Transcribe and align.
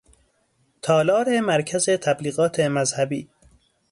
تالار 0.81 1.39
مرکز 1.39 1.85
تبلیغات 1.89 2.59
مذهبی 2.59 3.29